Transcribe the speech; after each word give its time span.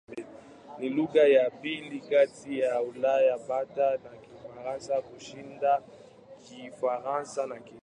Ni 0.79 0.89
lugha 0.89 1.27
ya 1.27 1.49
pili 1.49 1.99
katika 1.99 2.81
Ulaya 2.81 3.37
baada 3.37 3.83
ya 3.83 3.97
Kirusi 3.97 4.91
kushinda 5.13 5.81
Kifaransa 6.49 7.47
na 7.47 7.55
Kiingereza. 7.55 7.79